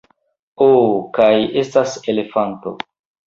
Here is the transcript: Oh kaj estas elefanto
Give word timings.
Oh 0.67 0.87
kaj 1.17 1.29
estas 1.63 1.93
elefanto 2.15 2.73